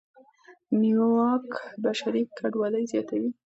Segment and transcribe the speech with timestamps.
[0.79, 1.49] نیواک
[1.83, 3.29] بشري کډوالۍ زیاتوي.